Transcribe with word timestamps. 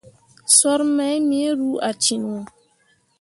Soor 0.57 0.81
mai 0.95 1.17
me 1.27 1.41
ru 1.59 1.69
a 1.87 1.89
ciŋwo. 2.03 2.37